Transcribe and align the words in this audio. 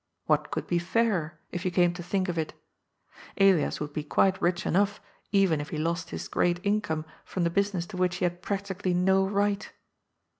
What 0.25 0.49
conld 0.51 0.65
be 0.67 0.79
fairer, 0.79 1.39
if 1.51 1.63
you 1.63 1.69
came 1.69 1.93
to 1.93 2.01
think 2.01 2.27
of 2.27 2.35
it? 2.35 2.55
Elias 3.37 3.77
wonld 3.77 3.93
be 3.93 4.03
quite 4.03 4.41
rich 4.41 4.65
enough, 4.65 4.99
eyen 5.31 5.61
if 5.61 5.69
he 5.69 5.77
lost 5.77 6.09
this 6.09 6.27
great 6.27 6.57
in 6.65 6.81
come 6.81 7.05
from 7.23 7.43
the 7.43 7.51
business 7.51 7.85
to 7.93 7.97
which 7.97 8.15
he 8.15 8.25
had 8.25 8.41
practically 8.41 8.95
no 8.95 9.23
right. 9.27 9.71